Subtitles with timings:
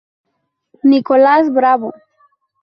[0.91, 1.91] Nicolás Bravo.